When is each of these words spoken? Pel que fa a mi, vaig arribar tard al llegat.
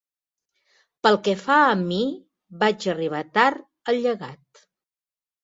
Pel 1.07 1.17
que 1.27 1.35
fa 1.41 1.57
a 1.65 1.75
mi, 1.81 1.99
vaig 2.65 2.89
arribar 2.95 3.21
tard 3.37 3.95
al 3.95 4.03
llegat. 4.09 4.65